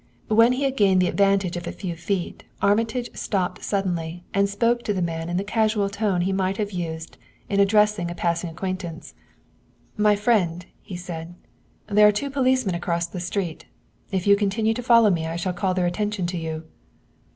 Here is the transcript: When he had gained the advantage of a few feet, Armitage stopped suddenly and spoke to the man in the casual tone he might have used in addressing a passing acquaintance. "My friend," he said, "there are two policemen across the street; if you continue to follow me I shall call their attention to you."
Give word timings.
When 0.29 0.53
he 0.53 0.63
had 0.63 0.77
gained 0.77 0.99
the 0.99 1.07
advantage 1.07 1.55
of 1.57 1.67
a 1.67 1.71
few 1.71 1.95
feet, 1.95 2.43
Armitage 2.59 3.11
stopped 3.15 3.63
suddenly 3.63 4.23
and 4.33 4.49
spoke 4.49 4.81
to 4.85 4.93
the 4.93 5.01
man 5.03 5.29
in 5.29 5.37
the 5.37 5.43
casual 5.43 5.89
tone 5.91 6.21
he 6.21 6.33
might 6.33 6.57
have 6.57 6.71
used 6.71 7.19
in 7.49 7.59
addressing 7.59 8.09
a 8.09 8.15
passing 8.15 8.49
acquaintance. 8.49 9.13
"My 9.97 10.15
friend," 10.15 10.65
he 10.81 10.95
said, 10.95 11.35
"there 11.85 12.07
are 12.07 12.11
two 12.11 12.31
policemen 12.31 12.73
across 12.73 13.05
the 13.05 13.19
street; 13.19 13.65
if 14.11 14.25
you 14.25 14.35
continue 14.35 14.73
to 14.73 14.81
follow 14.81 15.11
me 15.11 15.27
I 15.27 15.35
shall 15.35 15.53
call 15.53 15.75
their 15.75 15.85
attention 15.85 16.25
to 16.25 16.37
you." 16.39 16.63